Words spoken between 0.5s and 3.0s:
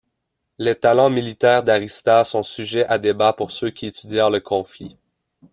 Les talents militaires d'Arista sont sujets à